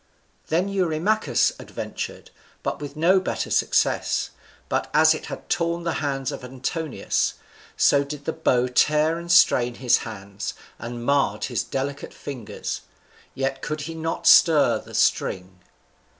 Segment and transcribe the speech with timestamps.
[0.47, 2.31] Then Eurymachus adventured,
[2.63, 4.31] but with no better success;
[4.67, 7.35] but as it had torn the hands of Antinous,
[7.77, 12.81] so did the bow tear and strain his hands, and marred his delicate fingers,
[13.35, 15.59] yet could he not once stir the string.